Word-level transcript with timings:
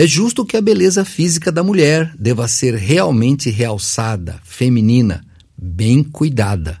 É 0.00 0.06
justo 0.06 0.46
que 0.46 0.56
a 0.56 0.62
beleza 0.62 1.04
física 1.04 1.52
da 1.52 1.62
mulher 1.62 2.14
deva 2.18 2.48
ser 2.48 2.74
realmente 2.74 3.50
realçada, 3.50 4.40
feminina, 4.42 5.22
bem 5.54 6.02
cuidada. 6.02 6.80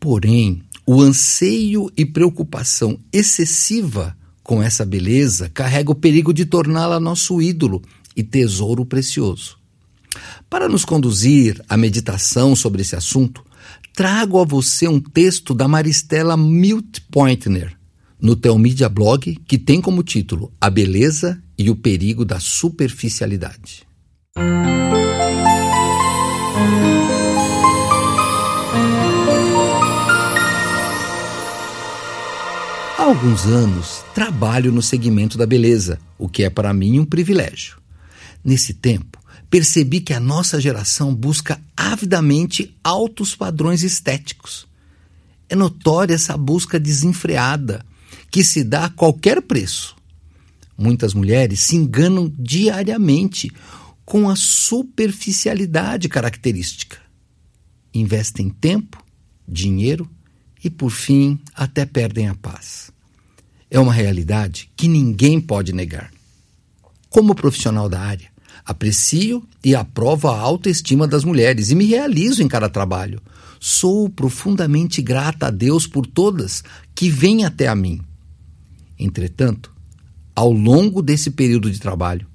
Porém, 0.00 0.60
o 0.84 1.00
anseio 1.00 1.88
e 1.96 2.04
preocupação 2.04 2.98
excessiva 3.12 4.16
com 4.42 4.60
essa 4.60 4.84
beleza 4.84 5.48
carrega 5.54 5.92
o 5.92 5.94
perigo 5.94 6.34
de 6.34 6.44
torná-la 6.44 6.98
nosso 6.98 7.40
ídolo 7.40 7.80
e 8.16 8.24
tesouro 8.24 8.84
precioso. 8.84 9.56
Para 10.50 10.68
nos 10.68 10.84
conduzir 10.84 11.62
à 11.68 11.76
meditação 11.76 12.56
sobre 12.56 12.82
esse 12.82 12.96
assunto, 12.96 13.44
trago 13.94 14.40
a 14.40 14.44
você 14.44 14.88
um 14.88 14.98
texto 14.98 15.54
da 15.54 15.68
Maristela 15.68 16.36
Milt 16.36 16.98
Pointner, 17.08 17.75
no 18.20 18.34
Telmídia 18.34 18.88
Blog, 18.88 19.36
que 19.46 19.58
tem 19.58 19.80
como 19.80 20.02
título 20.02 20.52
A 20.60 20.70
Beleza 20.70 21.42
e 21.58 21.70
o 21.70 21.76
Perigo 21.76 22.24
da 22.24 22.40
Superficialidade. 22.40 23.86
Há 32.98 33.02
alguns 33.02 33.44
anos 33.46 34.04
trabalho 34.14 34.72
no 34.72 34.82
segmento 34.82 35.38
da 35.38 35.46
beleza, 35.46 35.98
o 36.18 36.28
que 36.28 36.42
é 36.42 36.50
para 36.50 36.72
mim 36.72 36.98
um 36.98 37.04
privilégio. 37.04 37.78
Nesse 38.44 38.74
tempo, 38.74 39.18
percebi 39.50 40.00
que 40.00 40.12
a 40.12 40.20
nossa 40.20 40.60
geração 40.60 41.14
busca 41.14 41.60
avidamente 41.76 42.76
altos 42.82 43.34
padrões 43.34 43.82
estéticos. 43.82 44.66
É 45.48 45.54
notória 45.54 46.14
essa 46.14 46.36
busca 46.36 46.80
desenfreada, 46.80 47.84
que 48.36 48.44
se 48.44 48.62
dá 48.62 48.84
a 48.84 48.90
qualquer 48.90 49.40
preço. 49.40 49.96
Muitas 50.76 51.14
mulheres 51.14 51.58
se 51.60 51.74
enganam 51.74 52.30
diariamente 52.38 53.50
com 54.04 54.28
a 54.28 54.36
superficialidade 54.36 56.06
característica. 56.06 56.98
Investem 57.94 58.50
tempo, 58.50 59.02
dinheiro 59.48 60.06
e, 60.62 60.68
por 60.68 60.90
fim, 60.90 61.40
até 61.54 61.86
perdem 61.86 62.28
a 62.28 62.34
paz. 62.34 62.90
É 63.70 63.80
uma 63.80 63.94
realidade 63.94 64.70
que 64.76 64.86
ninguém 64.86 65.40
pode 65.40 65.72
negar. 65.72 66.12
Como 67.08 67.34
profissional 67.34 67.88
da 67.88 68.00
área, 68.00 68.28
Aprecio 68.66 69.46
e 69.64 69.74
aprovo 69.74 70.28
a 70.28 70.38
autoestima 70.38 71.06
das 71.06 71.22
mulheres 71.24 71.70
e 71.70 71.74
me 71.74 71.86
realizo 71.86 72.42
em 72.42 72.48
cada 72.48 72.68
trabalho. 72.68 73.22
Sou 73.60 74.10
profundamente 74.10 75.00
grata 75.00 75.46
a 75.46 75.50
Deus 75.50 75.86
por 75.86 76.04
todas 76.04 76.64
que 76.94 77.08
vêm 77.08 77.44
até 77.44 77.68
a 77.68 77.74
mim. 77.76 78.05
Entretanto, 78.98 79.72
ao 80.34 80.52
longo 80.52 81.02
desse 81.02 81.30
período 81.30 81.70
de 81.70 81.78
trabalho, 81.78 82.26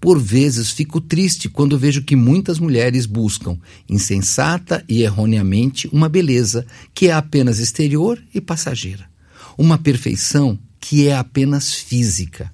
por 0.00 0.20
vezes 0.20 0.70
fico 0.70 1.00
triste 1.00 1.48
quando 1.48 1.78
vejo 1.78 2.02
que 2.02 2.14
muitas 2.14 2.58
mulheres 2.58 3.06
buscam, 3.06 3.58
insensata 3.88 4.84
e 4.88 5.02
erroneamente, 5.02 5.88
uma 5.92 6.08
beleza 6.08 6.66
que 6.94 7.08
é 7.08 7.12
apenas 7.12 7.58
exterior 7.58 8.22
e 8.34 8.40
passageira. 8.40 9.08
Uma 9.56 9.78
perfeição 9.78 10.58
que 10.78 11.08
é 11.08 11.16
apenas 11.16 11.74
física. 11.74 12.52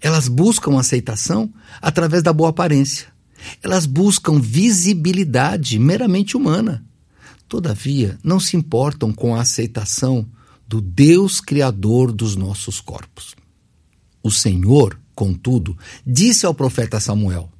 Elas 0.00 0.28
buscam 0.28 0.78
aceitação 0.78 1.52
através 1.82 2.22
da 2.22 2.32
boa 2.32 2.50
aparência. 2.50 3.08
Elas 3.62 3.84
buscam 3.84 4.40
visibilidade 4.40 5.78
meramente 5.78 6.36
humana. 6.36 6.84
Todavia, 7.48 8.18
não 8.22 8.38
se 8.38 8.56
importam 8.56 9.12
com 9.12 9.34
a 9.34 9.40
aceitação 9.40 10.26
do 10.66 10.80
Deus 10.80 11.40
Criador 11.40 12.12
dos 12.12 12.36
nossos 12.36 12.80
corpos. 12.80 13.34
O 14.22 14.30
Senhor, 14.30 14.98
contudo, 15.14 15.76
disse 16.06 16.46
ao 16.46 16.54
profeta 16.54 16.98
Samuel: 16.98 17.50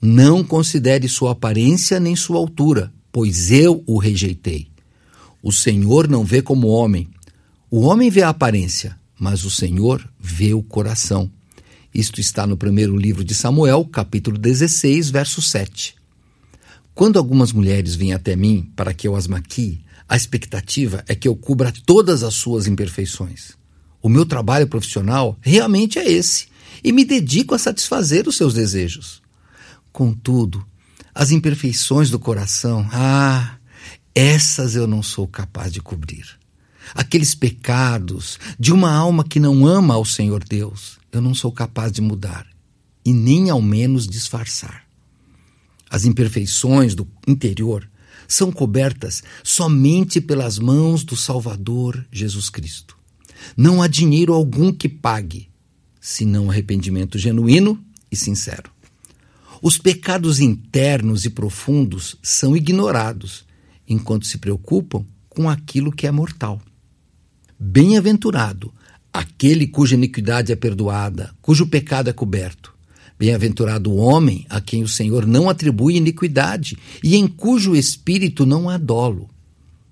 Não 0.00 0.42
considere 0.42 1.08
sua 1.08 1.32
aparência 1.32 2.00
nem 2.00 2.16
sua 2.16 2.38
altura, 2.38 2.92
pois 3.10 3.50
eu 3.50 3.82
o 3.86 3.98
rejeitei. 3.98 4.68
O 5.42 5.52
Senhor 5.52 6.08
não 6.08 6.24
vê 6.24 6.40
como 6.40 6.68
homem. 6.68 7.08
O 7.70 7.80
homem 7.80 8.10
vê 8.10 8.22
a 8.22 8.28
aparência, 8.28 8.98
mas 9.18 9.44
o 9.44 9.50
Senhor 9.50 10.06
vê 10.18 10.54
o 10.54 10.62
coração. 10.62 11.30
Isto 11.94 12.20
está 12.20 12.46
no 12.46 12.56
primeiro 12.56 12.96
livro 12.96 13.22
de 13.22 13.34
Samuel, 13.34 13.84
capítulo 13.84 14.38
16, 14.38 15.10
verso 15.10 15.42
7. 15.42 15.94
Quando 16.94 17.18
algumas 17.18 17.52
mulheres 17.52 17.94
vêm 17.94 18.12
até 18.12 18.36
mim 18.36 18.70
para 18.76 18.92
que 18.94 19.06
eu 19.06 19.16
as 19.16 19.26
maquie, 19.26 19.82
a 20.12 20.16
expectativa 20.16 21.02
é 21.08 21.14
que 21.14 21.26
eu 21.26 21.34
cubra 21.34 21.72
todas 21.86 22.22
as 22.22 22.34
suas 22.34 22.66
imperfeições. 22.66 23.52
O 24.02 24.10
meu 24.10 24.26
trabalho 24.26 24.66
profissional 24.66 25.38
realmente 25.40 25.98
é 25.98 26.06
esse, 26.06 26.48
e 26.84 26.92
me 26.92 27.02
dedico 27.02 27.54
a 27.54 27.58
satisfazer 27.58 28.28
os 28.28 28.36
seus 28.36 28.52
desejos. 28.52 29.22
Contudo, 29.90 30.62
as 31.14 31.30
imperfeições 31.30 32.10
do 32.10 32.18
coração, 32.18 32.86
ah, 32.92 33.56
essas 34.14 34.74
eu 34.74 34.86
não 34.86 35.02
sou 35.02 35.26
capaz 35.26 35.72
de 35.72 35.80
cobrir. 35.80 36.26
Aqueles 36.94 37.34
pecados 37.34 38.38
de 38.60 38.70
uma 38.70 38.92
alma 38.92 39.24
que 39.24 39.40
não 39.40 39.66
ama 39.66 39.94
ao 39.94 40.04
Senhor 40.04 40.44
Deus, 40.44 40.98
eu 41.10 41.22
não 41.22 41.34
sou 41.34 41.50
capaz 41.50 41.90
de 41.90 42.02
mudar 42.02 42.46
e 43.02 43.14
nem 43.14 43.48
ao 43.48 43.62
menos 43.62 44.06
disfarçar. 44.06 44.84
As 45.88 46.04
imperfeições 46.04 46.94
do 46.94 47.08
interior 47.26 47.88
são 48.26 48.50
cobertas 48.50 49.22
somente 49.42 50.20
pelas 50.20 50.58
mãos 50.58 51.04
do 51.04 51.16
Salvador 51.16 52.06
Jesus 52.10 52.48
Cristo. 52.48 52.96
Não 53.56 53.82
há 53.82 53.88
dinheiro 53.88 54.32
algum 54.32 54.72
que 54.72 54.88
pague, 54.88 55.48
senão 56.00 56.50
arrependimento 56.50 57.18
genuíno 57.18 57.82
e 58.10 58.16
sincero. 58.16 58.70
Os 59.60 59.78
pecados 59.78 60.40
internos 60.40 61.24
e 61.24 61.30
profundos 61.30 62.16
são 62.22 62.56
ignorados, 62.56 63.44
enquanto 63.88 64.26
se 64.26 64.38
preocupam 64.38 65.04
com 65.28 65.48
aquilo 65.48 65.92
que 65.92 66.06
é 66.06 66.10
mortal. 66.10 66.60
Bem-aventurado 67.58 68.74
aquele 69.12 69.66
cuja 69.66 69.94
iniquidade 69.94 70.50
é 70.50 70.56
perdoada, 70.56 71.32
cujo 71.40 71.66
pecado 71.66 72.10
é 72.10 72.12
coberto. 72.12 72.71
Bem-aventurado 73.22 73.88
o 73.88 73.98
homem 73.98 74.44
a 74.50 74.60
quem 74.60 74.82
o 74.82 74.88
Senhor 74.88 75.28
não 75.28 75.48
atribui 75.48 75.94
iniquidade 75.94 76.76
e 77.04 77.14
em 77.14 77.28
cujo 77.28 77.76
espírito 77.76 78.44
não 78.44 78.68
há 78.68 78.76
dolo. 78.76 79.30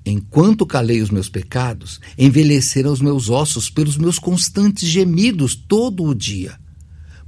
Enquanto 0.05 0.67
calei 0.67 1.01
os 1.01 1.11
meus 1.11 1.29
pecados, 1.29 2.01
envelheceram 2.19 2.93
os 2.93 3.01
meus 3.01 3.31
ossos 3.31 3.71
pelos 3.71 3.97
meus 3.97 4.19
constantes 4.19 4.89
gemidos 4.89 5.55
todo 5.55 6.03
o 6.03 6.13
dia. 6.13 6.59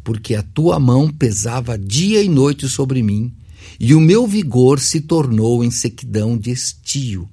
Porque 0.02 0.34
a 0.34 0.42
tua 0.42 0.80
mão 0.80 1.08
pesava 1.08 1.78
dia 1.78 2.20
e 2.20 2.28
noite 2.28 2.68
sobre 2.68 3.00
mim, 3.00 3.32
e 3.78 3.94
o 3.94 4.00
meu 4.00 4.26
vigor 4.26 4.80
se 4.80 5.02
tornou 5.02 5.62
em 5.62 5.70
sequidão 5.70 6.36
de 6.36 6.50
estio 6.50 7.30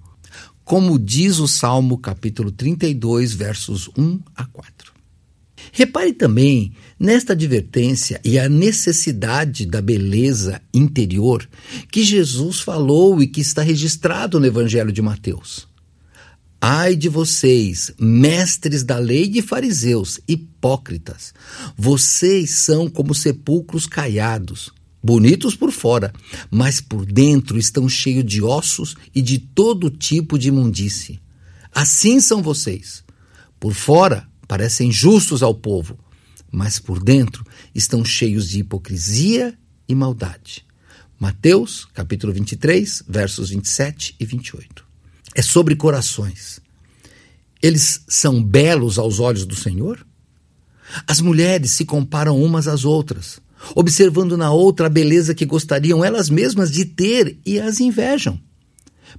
como 0.63 0.99
diz 0.99 1.39
o 1.39 1.47
Salmo 1.47 1.97
capítulo 1.97 2.51
32, 2.51 3.33
versos 3.33 3.89
1 3.97 4.19
a 4.35 4.45
4. 4.45 4.98
Repare 5.71 6.13
também 6.13 6.73
nesta 6.99 7.33
advertência 7.33 8.19
e 8.23 8.37
a 8.37 8.49
necessidade 8.49 9.65
da 9.65 9.81
beleza 9.81 10.61
interior 10.73 11.47
que 11.91 12.03
Jesus 12.03 12.59
falou 12.59 13.21
e 13.21 13.27
que 13.27 13.41
está 13.41 13.61
registrado 13.61 14.39
no 14.39 14.45
Evangelho 14.45 14.91
de 14.91 15.01
Mateus. 15.01 15.67
Ai 16.61 16.95
de 16.95 17.07
vocês, 17.07 17.93
mestres 17.97 18.83
da 18.83 18.97
lei 18.97 19.31
e 19.33 19.41
fariseus, 19.41 20.19
hipócritas! 20.27 21.33
Vocês 21.77 22.51
são 22.51 22.89
como 22.89 23.15
sepulcros 23.15 23.85
caiados 23.87 24.73
bonitos 25.01 25.55
por 25.55 25.71
fora, 25.71 26.13
mas 26.51 26.81
por 26.81 27.05
dentro 27.05 27.57
estão 27.57 27.87
cheios 27.87 28.25
de 28.25 28.43
ossos 28.43 28.95
e 29.15 29.21
de 29.21 29.39
todo 29.39 29.89
tipo 29.89 30.37
de 30.37 30.49
imundície. 30.49 31.19
Assim 31.73 32.19
são 32.19 32.41
vocês. 32.41 33.03
Por 33.59 33.73
fora 33.73 34.27
parecem 34.49 34.91
justos 34.91 35.43
ao 35.43 35.53
povo, 35.53 35.97
mas 36.51 36.79
por 36.79 37.01
dentro 37.01 37.45
estão 37.73 38.03
cheios 38.03 38.49
de 38.49 38.59
hipocrisia 38.59 39.57
e 39.87 39.93
maldade. 39.93 40.65
Mateus, 41.19 41.85
capítulo 41.93 42.33
23, 42.33 43.03
versos 43.07 43.51
27 43.51 44.15
e 44.19 44.25
28. 44.25 44.83
É 45.35 45.41
sobre 45.41 45.75
corações. 45.75 46.59
Eles 47.61 48.03
são 48.07 48.43
belos 48.43 48.97
aos 48.97 49.19
olhos 49.19 49.45
do 49.45 49.55
Senhor? 49.55 50.05
As 51.05 51.21
mulheres 51.21 51.71
se 51.71 51.85
comparam 51.85 52.41
umas 52.41 52.67
às 52.67 52.83
outras 52.83 53.39
observando 53.75 54.37
na 54.37 54.51
outra 54.51 54.87
a 54.87 54.89
beleza 54.89 55.35
que 55.35 55.45
gostariam 55.45 56.03
elas 56.03 56.29
mesmas 56.29 56.71
de 56.71 56.85
ter 56.85 57.37
e 57.45 57.59
as 57.59 57.79
invejam. 57.79 58.39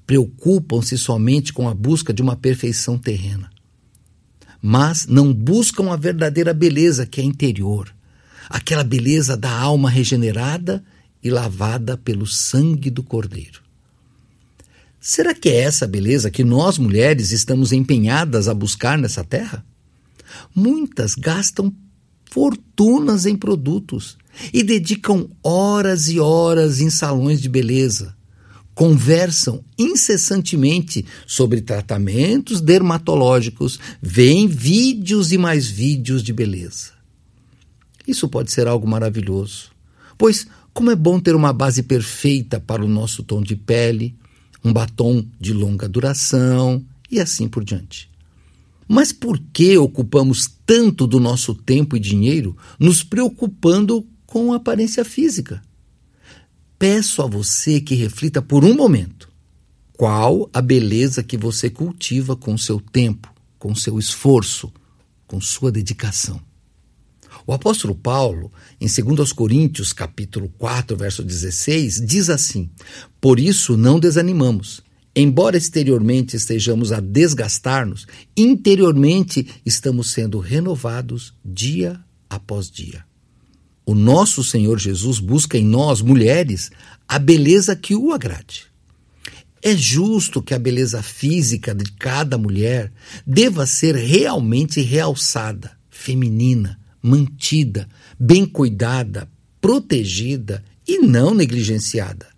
Preocupam-se 0.06 0.96
somente 0.96 1.52
com 1.52 1.68
a 1.68 1.74
busca 1.74 2.12
de 2.12 2.22
uma 2.22 2.36
perfeição 2.36 2.98
terrena. 2.98 3.50
Mas 4.62 5.06
não 5.06 5.32
buscam 5.32 5.90
a 5.90 5.96
verdadeira 5.96 6.52
beleza 6.52 7.06
que 7.06 7.20
é 7.20 7.24
interior, 7.24 7.94
aquela 8.48 8.84
beleza 8.84 9.36
da 9.36 9.50
alma 9.50 9.88
regenerada 9.88 10.84
e 11.22 11.30
lavada 11.30 11.96
pelo 11.96 12.26
sangue 12.26 12.90
do 12.90 13.02
Cordeiro. 13.02 13.62
Será 15.00 15.34
que 15.34 15.48
é 15.48 15.62
essa 15.62 15.86
beleza 15.86 16.30
que 16.30 16.44
nós 16.44 16.76
mulheres 16.76 17.32
estamos 17.32 17.72
empenhadas 17.72 18.48
a 18.48 18.54
buscar 18.54 18.98
nessa 18.98 19.24
terra? 19.24 19.64
Muitas 20.54 21.14
gastam 21.14 21.72
fortunas 22.30 23.24
em 23.24 23.34
produtos 23.34 24.18
e 24.52 24.62
dedicam 24.62 25.28
horas 25.42 26.08
e 26.08 26.20
horas 26.20 26.80
em 26.80 26.90
salões 26.90 27.40
de 27.40 27.48
beleza. 27.48 28.14
Conversam 28.80 29.62
incessantemente 29.78 31.04
sobre 31.26 31.60
tratamentos 31.60 32.62
dermatológicos, 32.62 33.78
veem 34.00 34.48
vídeos 34.48 35.32
e 35.32 35.36
mais 35.36 35.66
vídeos 35.66 36.22
de 36.22 36.32
beleza. 36.32 36.92
Isso 38.08 38.26
pode 38.26 38.50
ser 38.50 38.66
algo 38.66 38.88
maravilhoso, 38.88 39.70
pois 40.16 40.46
como 40.72 40.90
é 40.90 40.96
bom 40.96 41.20
ter 41.20 41.34
uma 41.36 41.52
base 41.52 41.82
perfeita 41.82 42.58
para 42.58 42.82
o 42.82 42.88
nosso 42.88 43.22
tom 43.22 43.42
de 43.42 43.54
pele, 43.54 44.16
um 44.64 44.72
batom 44.72 45.26
de 45.38 45.52
longa 45.52 45.86
duração 45.86 46.82
e 47.10 47.20
assim 47.20 47.48
por 47.48 47.62
diante. 47.62 48.08
Mas 48.88 49.12
por 49.12 49.38
que 49.52 49.76
ocupamos 49.76 50.50
tanto 50.64 51.06
do 51.06 51.20
nosso 51.20 51.54
tempo 51.54 51.98
e 51.98 52.00
dinheiro 52.00 52.56
nos 52.78 53.04
preocupando 53.04 54.06
com 54.24 54.54
a 54.54 54.56
aparência 54.56 55.04
física? 55.04 55.60
Peço 56.80 57.20
a 57.20 57.26
você 57.26 57.78
que 57.78 57.94
reflita 57.94 58.40
por 58.40 58.64
um 58.64 58.74
momento 58.74 59.28
qual 59.92 60.48
a 60.50 60.62
beleza 60.62 61.22
que 61.22 61.36
você 61.36 61.68
cultiva 61.68 62.34
com 62.34 62.56
seu 62.56 62.80
tempo, 62.80 63.30
com 63.58 63.74
seu 63.74 63.98
esforço, 63.98 64.72
com 65.26 65.38
sua 65.42 65.70
dedicação. 65.70 66.40
O 67.46 67.52
apóstolo 67.52 67.94
Paulo, 67.94 68.50
em 68.80 68.86
2 68.86 69.30
Coríntios, 69.34 69.92
capítulo 69.92 70.48
4, 70.56 70.96
verso 70.96 71.22
16, 71.22 72.00
diz 72.06 72.30
assim: 72.30 72.70
Por 73.20 73.38
isso 73.38 73.76
não 73.76 74.00
desanimamos 74.00 74.82
Embora 75.14 75.56
exteriormente 75.56 76.36
estejamos 76.36 76.92
a 76.92 77.00
desgastar-nos, 77.00 78.06
interiormente 78.36 79.46
estamos 79.66 80.12
sendo 80.12 80.38
renovados 80.38 81.34
dia 81.44 82.00
após 82.28 82.70
dia. 82.70 83.09
O 83.90 83.94
nosso 83.96 84.44
Senhor 84.44 84.78
Jesus 84.78 85.18
busca 85.18 85.58
em 85.58 85.64
nós, 85.64 86.00
mulheres, 86.00 86.70
a 87.08 87.18
beleza 87.18 87.74
que 87.74 87.92
o 87.96 88.12
agrade. 88.12 88.66
É 89.60 89.76
justo 89.76 90.40
que 90.40 90.54
a 90.54 90.60
beleza 90.60 91.02
física 91.02 91.74
de 91.74 91.90
cada 91.98 92.38
mulher 92.38 92.92
deva 93.26 93.66
ser 93.66 93.96
realmente 93.96 94.80
realçada, 94.80 95.72
feminina, 95.90 96.78
mantida, 97.02 97.88
bem 98.16 98.46
cuidada, 98.46 99.28
protegida 99.60 100.64
e 100.86 101.00
não 101.00 101.34
negligenciada. 101.34 102.28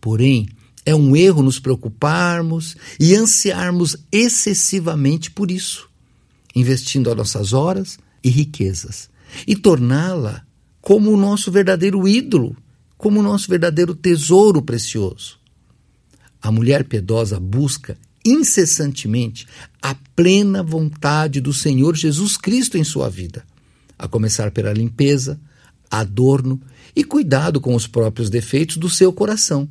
Porém, 0.00 0.48
é 0.86 0.94
um 0.94 1.16
erro 1.16 1.42
nos 1.42 1.58
preocuparmos 1.58 2.76
e 3.00 3.16
ansiarmos 3.16 3.96
excessivamente 4.12 5.28
por 5.28 5.50
isso, 5.50 5.90
investindo 6.54 7.10
as 7.10 7.16
nossas 7.16 7.52
horas 7.52 7.98
e 8.22 8.30
riquezas, 8.30 9.10
e 9.44 9.56
torná-la 9.56 10.46
como 10.88 11.12
o 11.12 11.18
nosso 11.18 11.52
verdadeiro 11.52 12.08
ídolo, 12.08 12.56
como 12.96 13.20
o 13.20 13.22
nosso 13.22 13.46
verdadeiro 13.46 13.94
tesouro 13.94 14.62
precioso. 14.62 15.38
A 16.40 16.50
mulher 16.50 16.84
piedosa 16.84 17.38
busca 17.38 17.98
incessantemente 18.24 19.46
a 19.82 19.94
plena 20.16 20.62
vontade 20.62 21.42
do 21.42 21.52
Senhor 21.52 21.94
Jesus 21.94 22.38
Cristo 22.38 22.78
em 22.78 22.84
sua 22.84 23.10
vida, 23.10 23.44
a 23.98 24.08
começar 24.08 24.50
pela 24.50 24.72
limpeza, 24.72 25.38
adorno 25.90 26.58
e 26.96 27.04
cuidado 27.04 27.60
com 27.60 27.74
os 27.74 27.86
próprios 27.86 28.30
defeitos 28.30 28.78
do 28.78 28.88
seu 28.88 29.12
coração 29.12 29.68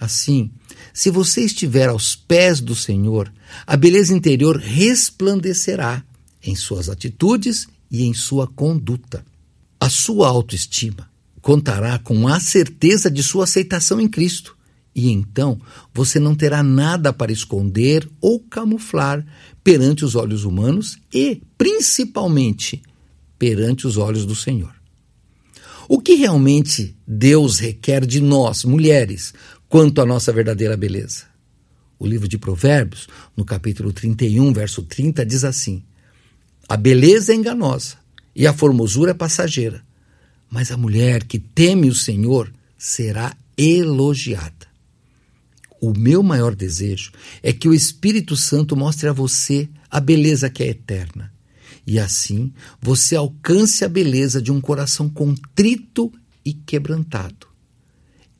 Assim, 0.00 0.50
se 0.92 1.10
você 1.10 1.42
estiver 1.42 1.88
aos 1.88 2.16
pés 2.16 2.60
do 2.60 2.74
Senhor, 2.74 3.32
a 3.64 3.76
beleza 3.76 4.12
interior 4.12 4.56
resplandecerá 4.56 6.04
em 6.42 6.56
suas 6.56 6.88
atitudes 6.88 7.68
e 7.88 8.02
em 8.02 8.12
sua 8.12 8.48
conduta. 8.48 9.24
A 9.84 9.90
sua 9.90 10.28
autoestima 10.28 11.10
contará 11.42 11.98
com 11.98 12.26
a 12.26 12.40
certeza 12.40 13.10
de 13.10 13.22
sua 13.22 13.44
aceitação 13.44 14.00
em 14.00 14.08
Cristo, 14.08 14.56
e 14.94 15.10
então 15.10 15.60
você 15.92 16.18
não 16.18 16.34
terá 16.34 16.62
nada 16.62 17.12
para 17.12 17.30
esconder 17.30 18.08
ou 18.18 18.40
camuflar 18.40 19.22
perante 19.62 20.02
os 20.02 20.14
olhos 20.14 20.44
humanos 20.44 20.96
e, 21.12 21.42
principalmente, 21.58 22.82
perante 23.38 23.86
os 23.86 23.98
olhos 23.98 24.24
do 24.24 24.34
Senhor. 24.34 24.74
O 25.86 26.00
que 26.00 26.14
realmente 26.14 26.96
Deus 27.06 27.58
requer 27.58 28.06
de 28.06 28.22
nós, 28.22 28.64
mulheres, 28.64 29.34
quanto 29.68 30.00
à 30.00 30.06
nossa 30.06 30.32
verdadeira 30.32 30.78
beleza? 30.78 31.24
O 31.98 32.06
livro 32.06 32.26
de 32.26 32.38
Provérbios, 32.38 33.06
no 33.36 33.44
capítulo 33.44 33.92
31, 33.92 34.50
verso 34.50 34.80
30, 34.80 35.26
diz 35.26 35.44
assim: 35.44 35.84
A 36.66 36.74
beleza 36.74 37.32
é 37.32 37.36
enganosa 37.36 38.02
e 38.34 38.46
a 38.46 38.52
formosura 38.52 39.12
é 39.12 39.14
passageira, 39.14 39.82
mas 40.50 40.70
a 40.70 40.76
mulher 40.76 41.24
que 41.24 41.38
teme 41.38 41.88
o 41.88 41.94
Senhor 41.94 42.52
será 42.76 43.36
elogiada. 43.56 44.66
O 45.80 45.92
meu 45.96 46.22
maior 46.22 46.54
desejo 46.54 47.12
é 47.42 47.52
que 47.52 47.68
o 47.68 47.74
Espírito 47.74 48.36
Santo 48.36 48.76
mostre 48.76 49.08
a 49.08 49.12
você 49.12 49.68
a 49.90 50.00
beleza 50.00 50.48
que 50.48 50.62
é 50.62 50.68
eterna 50.68 51.34
e 51.86 51.98
assim 51.98 52.52
você 52.80 53.16
alcance 53.16 53.84
a 53.84 53.88
beleza 53.88 54.40
de 54.40 54.50
um 54.50 54.60
coração 54.60 55.08
contrito 55.08 56.12
e 56.44 56.52
quebrantado. 56.52 57.46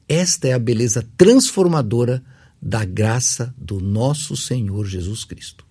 Esta 0.08 0.49
é 0.49 0.52
a 0.52 0.58
beleza 0.58 1.06
transformadora 1.17 2.23
da 2.61 2.85
graça 2.85 3.55
do 3.58 3.81
nosso 3.81 4.37
Senhor 4.37 4.87
Jesus 4.87 5.25
Cristo. 5.25 5.64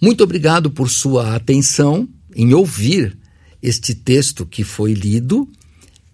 Muito 0.00 0.22
obrigado 0.22 0.70
por 0.70 0.88
sua 0.88 1.34
atenção 1.34 2.08
em 2.38 2.54
ouvir 2.54 3.18
este 3.60 3.96
texto 3.96 4.46
que 4.46 4.62
foi 4.62 4.94
lido 4.94 5.50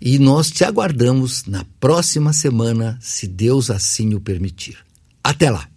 e 0.00 0.18
nós 0.18 0.50
te 0.50 0.64
aguardamos 0.64 1.44
na 1.44 1.66
próxima 1.78 2.32
semana, 2.32 2.98
se 3.00 3.28
Deus 3.28 3.70
assim 3.70 4.14
o 4.14 4.20
permitir. 4.20 4.82
Até 5.22 5.50
lá! 5.50 5.68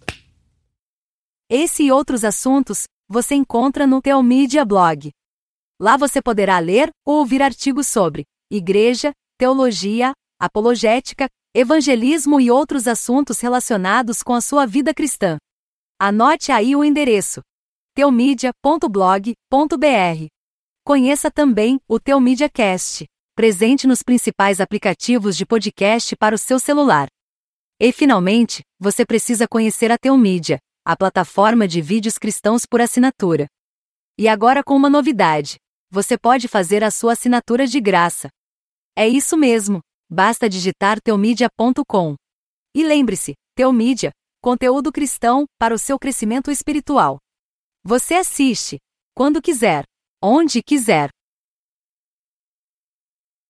Esse 1.49 1.83
e 1.83 1.91
outros 1.91 2.23
assuntos 2.23 2.83
você 3.09 3.35
encontra 3.35 3.85
no 3.85 4.01
Teomídia 4.01 4.63
Blog. 4.63 5.11
Lá 5.81 5.97
você 5.97 6.21
poderá 6.21 6.59
ler 6.59 6.89
ou 7.05 7.17
ouvir 7.17 7.41
artigos 7.41 7.87
sobre 7.87 8.23
igreja, 8.49 9.11
teologia, 9.37 10.13
apologética, 10.41 11.27
evangelismo 11.53 12.39
e 12.39 12.49
outros 12.49 12.87
assuntos 12.87 13.41
relacionados 13.41 14.23
com 14.23 14.33
a 14.33 14.41
sua 14.41 14.65
vida 14.65 14.93
cristã. 14.93 15.37
Anote 15.99 16.53
aí 16.53 16.73
o 16.73 16.85
endereço: 16.85 17.41
teomídia.blog.br. 17.93 20.36
Conheça 20.87 21.29
também 21.29 21.81
o 21.85 21.99
Teomídia 21.99 22.49
Cast, 22.49 23.05
presente 23.35 23.85
nos 23.85 24.01
principais 24.01 24.61
aplicativos 24.61 25.35
de 25.35 25.45
podcast 25.45 26.15
para 26.15 26.33
o 26.33 26.37
seu 26.37 26.61
celular. 26.61 27.09
E 27.77 27.91
finalmente, 27.91 28.63
você 28.79 29.05
precisa 29.05 29.49
conhecer 29.49 29.91
a 29.91 29.97
Teomídia 29.97 30.59
a 30.85 30.95
plataforma 30.95 31.67
de 31.67 31.81
vídeos 31.81 32.17
cristãos 32.17 32.65
por 32.65 32.79
assinatura. 32.79 33.47
E 34.17 34.29
agora 34.29 34.63
com 34.63 34.77
uma 34.77 34.89
novidade: 34.89 35.57
você 35.91 36.17
pode 36.17 36.47
fazer 36.47 36.85
a 36.85 36.89
sua 36.89 37.11
assinatura 37.11 37.67
de 37.67 37.81
graça. 37.81 38.29
É 38.95 39.05
isso 39.05 39.35
mesmo, 39.35 39.81
basta 40.09 40.47
digitar 40.47 41.01
teomídia.com. 41.01 42.15
E 42.73 42.85
lembre-se, 42.85 43.33
Teomídia, 43.55 44.13
conteúdo 44.41 44.89
cristão 44.93 45.43
para 45.59 45.75
o 45.75 45.77
seu 45.77 45.99
crescimento 45.99 46.49
espiritual. 46.49 47.17
Você 47.83 48.13
assiste, 48.13 48.77
quando 49.13 49.41
quiser, 49.41 49.83
onde 50.21 50.61
quiser 50.63 51.09